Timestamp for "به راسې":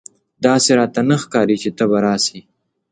1.89-2.39